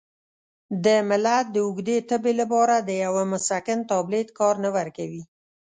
[0.83, 5.23] د ملت د اوږدې تبې لپاره د یوه مسکن تابلیت کار نه ورکوي.